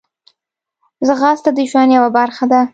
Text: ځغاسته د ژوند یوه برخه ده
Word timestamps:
ځغاسته 1.07 1.49
د 1.53 1.59
ژوند 1.69 1.91
یوه 1.97 2.09
برخه 2.17 2.45
ده 2.51 2.61